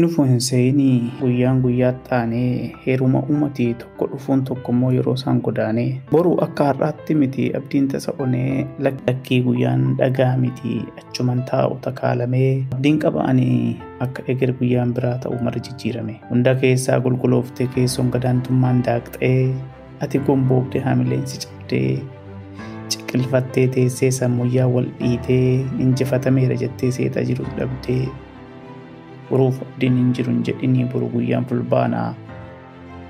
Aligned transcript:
dhufu 0.00 0.22
hin 0.28 0.40
seenii 0.44 1.12
guyyaan 1.20 1.58
guyyaatti 1.62 2.08
taanee 2.10 2.72
heeruma 2.86 3.20
uummatii 3.32 3.66
tokko 3.80 4.06
dhufuun 4.12 4.44
tokko 4.50 4.72
immoo 4.76 4.92
yeroo 4.94 5.14
isaan 5.18 5.40
godaanee 5.48 5.86
boru 6.12 6.32
akka 6.46 6.64
har'aatti 6.68 7.14
miti 7.22 7.44
abdiin 7.58 7.88
tasa 7.94 8.14
onee 8.26 8.66
lakkii 8.86 9.40
guyyaan 9.48 9.84
dhagaa 9.98 10.30
miti 10.44 10.78
achuman 11.02 11.42
taa'u 11.50 11.76
takaalamee 11.88 12.48
abdiin 12.78 12.98
qaba'anii 13.04 13.58
akka 14.06 14.22
eger 14.36 14.52
guyyaan 14.62 14.94
biraa 15.00 15.18
ta'u 15.26 15.42
mara 15.48 15.60
jijjiirame. 15.68 16.16
Hunda 16.30 16.54
keessaa 16.64 17.00
gulgulooftee 17.08 17.66
keessoon 17.76 18.10
gadaantummaan 18.16 18.82
daaqxee 18.88 19.54
ati 20.06 20.18
gomboobde 20.30 20.80
haamileensi 20.88 21.38
cabdee 21.46 21.98
ciqilfattee 22.88 23.68
teessee 23.78 24.10
sammuyyaa 24.22 24.68
wal 24.74 24.88
dhiitee 25.00 25.64
injifatameera 25.86 26.56
jettee 26.66 26.90
seetaa 26.98 27.22
jiru 27.30 27.44
dhabdee 27.58 28.04
boruuf 29.32 29.58
abdiin 29.66 29.96
hin 30.00 30.12
jiru 30.18 30.30
hin 30.34 30.42
jedhinii 30.48 30.84
boru 30.94 31.08
guyyaan 31.16 31.44
fulbaanaa. 31.52 32.10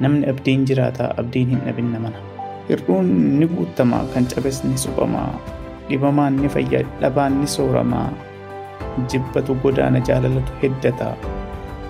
Namni 0.00 0.26
abdiin 0.32 0.64
jiraataa 0.70 1.10
abdiin 1.22 1.48
hin 1.54 1.60
dhabin 1.66 1.90
namana 1.96 2.18
hir'uun 2.68 3.08
ni 3.40 3.46
guutamaa 3.56 4.04
kan 4.14 4.26
cabes 4.34 4.62
ni 4.64 4.78
suphamaa 4.84 5.28
dhibamaan 5.88 6.36
ni 6.42 6.48
fayyaa 6.54 6.82
dhabaan 7.02 7.40
ni 7.40 7.46
sooramaa 7.56 8.08
jibbatu 9.12 9.54
godaana 9.64 10.00
jaalalatu 10.10 10.52
heddata. 10.62 11.10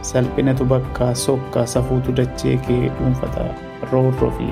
Salphinatu 0.08 0.64
bakkaa 0.72 1.12
sokkaa 1.26 1.66
safuutu 1.74 2.12
dachee 2.16 2.56
kee 2.66 2.80
dhuunfata. 2.96 3.44
Roorroo 3.92 4.30
fi 4.38 4.48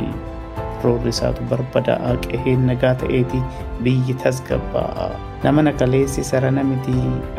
roorri 0.84 1.10
isaatu 1.14 1.42
barbadaa'aa 1.52 2.14
qeheen 2.26 2.66
nagaa 2.70 2.94
ta'eeti 3.02 3.40
biyyi 3.86 4.14
tasgabbaa'a 4.24 5.08
nama 5.44 5.62
nakaleessi 5.68 6.24
sarana 6.30 6.64
miti 6.70 6.96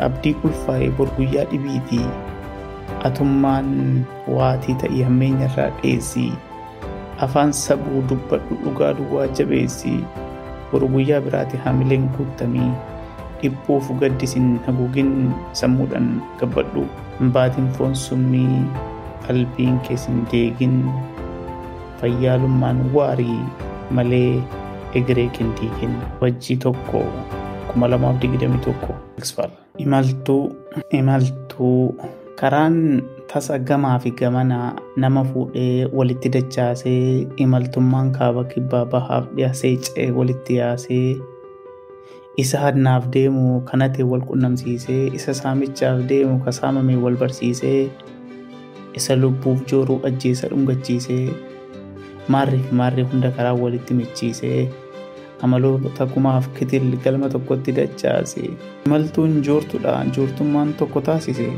abdii 0.08 0.34
ulfaa'ee 0.48 0.90
bor 1.00 1.08
guyyaa 1.18 1.44
dhibiiti 1.52 2.00
atummaan 3.10 3.70
waatii 4.38 4.74
ta'ii 4.82 5.02
hammeenya 5.08 5.48
irraa 5.50 5.70
dheessi 5.82 6.26
afaan 7.26 7.52
sabuu 7.60 8.02
dubbadhu 8.10 8.56
dhugaa 8.64 8.92
duwwaa 9.00 9.26
jabeessi 9.38 9.94
bor 10.72 10.82
guyyaa 10.94 11.20
biraati 11.26 11.56
hamileen 11.64 12.08
guutamii 12.16 12.70
dhiphuuf 13.42 13.90
gaddisin 14.02 14.48
haguugin 14.66 15.12
sammuudhaan 15.60 16.08
gabbadhu 16.42 16.84
baatiin 17.36 17.68
foon 17.78 17.94
summii 18.04 18.62
qalbiin 19.26 19.76
keessin 19.88 20.22
deegin 20.32 20.76
fayyaalummaan 22.00 22.80
waarii 22.94 23.40
malee 23.90 24.42
egeree 25.00 25.28
kindiikin 25.38 25.94
wajjii 26.20 26.56
tokko 26.66 27.02
kuma 27.72 27.88
lamaaf 27.90 28.20
digdami 28.22 28.58
tokko. 28.66 28.94
Imaltuu 29.78 30.42
imaltuu. 30.90 31.94
Karaan 32.40 33.02
tasa 33.32 33.58
gamaa 33.58 33.98
fi 34.02 34.10
gamanaa 34.10 34.72
nama 34.96 35.22
fuudhee 35.24 35.86
walitti 35.98 36.28
dachaasee 36.34 37.26
imaltummaan 37.44 38.10
kaaba 38.16 38.42
kibbaa 38.44 38.84
bahaaf 38.94 39.28
dhiyaasee 39.36 39.70
ce'ee 39.86 40.10
walitti 40.16 40.56
yaasee 40.56 41.16
isa 42.42 42.58
hadnaaf 42.64 43.06
deemu 43.16 43.60
kanate 43.70 44.02
wal 44.10 44.20
qunnamsiisee 44.30 45.06
isa 45.18 45.34
saamichaaf 45.40 46.02
deemu 46.10 46.38
ka 46.44 46.52
saamame 46.58 46.96
wal 47.04 47.16
barsiisee 47.22 47.88
isa 49.00 49.16
lubbuuf 49.22 49.62
jooruu 49.72 50.00
ajjeesa 50.10 50.48
dhungachiisee 50.52 51.28
maarrii 52.28 52.62
fi 52.68 52.74
maarrii 52.80 53.04
hunda 53.12 53.30
karaa 53.36 53.54
walitti 53.62 53.94
michiisee 54.00 54.68
amaloota 55.42 56.06
kumaaf 56.14 56.48
kitil 56.58 56.86
galma 57.04 57.28
tokkotti 57.34 57.72
dachaase. 57.78 58.50
Imaltuun 58.86 59.42
joortudha 59.48 59.94
joortummaan 60.16 60.74
tokko 60.74 61.00
taasise. 61.08 61.48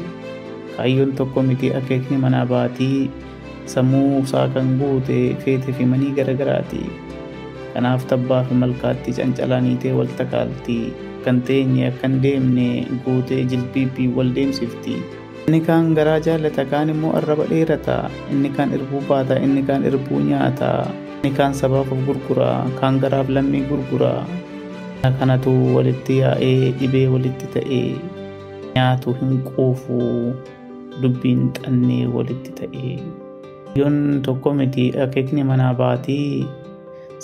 Kaayyoon 0.76 1.12
tokko 1.20 1.42
miti 1.42 1.74
akeekni 1.80 2.18
manaa 2.24 2.46
baatii 2.46 3.10
sammuu 3.74 4.22
isaa 4.22 4.48
kan 4.54 4.72
guute 4.78 5.18
feetee 5.44 5.72
fi 5.78 5.84
manii 5.92 6.12
garagaraati 6.18 6.82
kanaaf 7.74 8.04
tabbaa 8.12 8.42
fi 8.48 8.54
malkaatti 8.62 9.12
cancalaaniitee 9.20 9.92
wal 9.98 10.06
takaalti. 10.22 10.78
Kan 11.24 11.40
teenye 11.42 11.86
akkan 11.88 12.20
deemne 12.22 12.66
guutee 13.04 13.44
jilbiibbii 13.52 14.08
wal 14.16 14.28
deemsifti 14.34 14.92
inni 15.46 15.60
kaan 15.66 15.94
garaa 15.96 16.18
jaallata 16.26 16.64
kaan 16.72 16.90
immoo 16.94 17.12
arraba 17.18 17.44
dheerata. 17.50 17.96
Inni 18.32 18.50
kaan 18.56 18.72
irbuu 18.76 19.02
baata 19.08 19.34
inni 19.46 19.62
kaan 19.68 19.84
irbuu 19.90 20.20
nyaata. 20.30 20.70
Inni 21.22 21.30
kaan 21.38 21.54
sabaaf 21.60 21.92
of 21.94 22.00
gurgura 22.08 22.50
kaan 22.80 22.98
garaaf 23.04 23.28
lammii 23.36 23.64
gurgura. 23.70 24.12
Kanatu 25.20 25.52
walitti 25.76 26.18
yaa'ee 26.22 26.72
dhibee 26.78 27.06
walitti 27.14 27.46
ta'ee 27.54 27.94
nyaatu 28.74 29.12
hin 29.20 29.36
quufu 29.48 29.98
dubbiin 31.02 31.42
xannee 31.58 32.06
walitti 32.16 32.50
ta'ee. 32.60 32.96
Yoon 33.78 33.98
tokko 34.26 34.54
miti 34.60 34.86
akeekni 35.04 35.44
manaa 35.50 35.74
baatii 35.80 36.46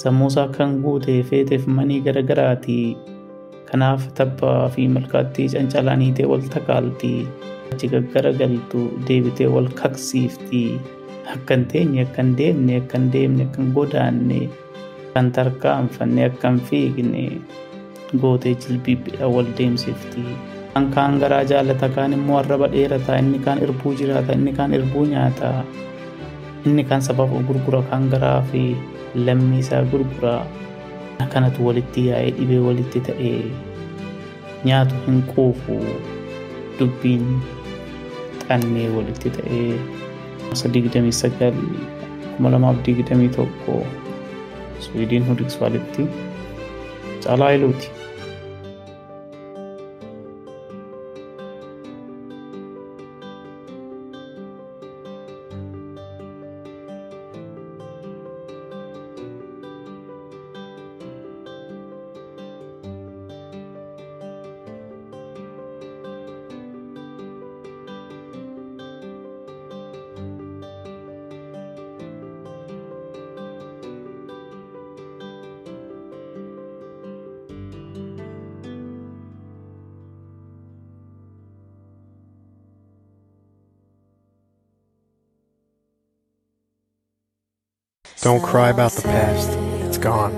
sammuusaa 0.02 0.48
kan 0.56 0.78
guute 0.84 1.16
feeteef 1.30 1.66
manii 1.78 2.00
garagaraati 2.06 2.78
kanaaf 3.70 4.06
tabbaa 4.20 4.68
fi 4.76 4.86
malkaatti 4.94 5.48
cancalaaniitee 5.54 6.26
wal 6.32 6.44
takaalti 6.54 7.12
achi 7.72 7.88
gaggaragaltu 7.94 8.80
deebitee 9.08 9.48
wal 9.56 9.68
kaksiifti 9.82 10.62
akkan 11.34 11.64
teenye 11.72 12.00
akkan 12.06 12.30
deemne 12.40 12.72
akkan 12.82 13.04
deemne 13.16 13.42
akkan 13.48 13.68
godaanne 13.76 14.40
kan 15.14 15.26
tarkaanfanne 15.36 16.22
akkan 16.30 16.56
fiigne 16.70 17.26
gootee 18.22 18.54
jilbiibbiidha 18.62 19.26
wal 19.34 19.48
deemsifti 19.58 20.24
kan 20.74 20.84
kaan 20.94 21.18
garaa 21.22 21.44
jaalata 21.52 21.88
kaan 21.96 22.12
immoo 22.18 22.38
arraba 22.42 22.68
dheerata 22.74 23.18
inni 23.22 23.38
kaan 23.46 23.58
irbuu 23.66 23.92
jiraata 24.00 24.32
inni 24.38 24.52
kaan 24.58 24.74
irbuu 24.78 25.04
nyaata 25.12 25.50
inni 26.66 26.84
kaan 26.90 27.02
sabaaf 27.08 27.32
gurgura 27.48 27.80
kaan 27.90 28.08
garaa 28.14 28.40
fi 28.52 28.62
lammii 29.26 29.60
isaa 29.64 29.82
gurgura 29.92 30.34
kanatu 31.34 31.66
walitti 31.68 32.02
yaa'ee 32.10 32.30
dhibee 32.38 32.60
walitti 32.68 33.00
ta'ee 33.08 33.42
nyaatu 34.68 34.94
hin 35.06 35.20
quufu 35.34 35.76
dubbiin 36.78 37.26
xannee 38.52 38.88
walitti 38.96 39.30
ta'ee 39.38 39.72
lamaaf 42.54 42.84
digdamii 42.86 43.28
tokko 43.38 43.80
swiidin 44.86 45.28
hudikswaalitti 45.28 46.06
caalaa 47.24 47.50
iluuti. 47.58 47.90
Don't 88.22 88.40
cry 88.40 88.70
about 88.70 88.92
the 88.92 89.02
past. 89.02 89.50
It's 89.84 89.98
gone. 89.98 90.32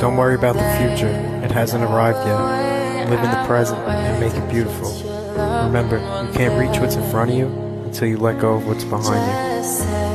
Don't 0.00 0.16
worry 0.16 0.34
about 0.34 0.54
the 0.54 0.62
future. 0.78 1.10
It 1.44 1.50
hasn't 1.50 1.84
arrived 1.84 2.26
yet. 2.26 3.10
Live 3.10 3.22
in 3.22 3.30
the 3.30 3.44
present 3.46 3.78
and 3.80 4.18
make 4.18 4.32
it 4.32 4.50
beautiful. 4.50 4.90
Remember, 5.66 5.98
you 5.98 6.32
can't 6.32 6.58
reach 6.58 6.80
what's 6.80 6.94
in 6.94 7.10
front 7.10 7.30
of 7.30 7.36
you 7.36 7.48
until 7.84 8.08
you 8.08 8.16
let 8.16 8.40
go 8.40 8.54
of 8.54 8.66
what's 8.66 8.84
behind 8.84 9.20
you. 9.66 10.11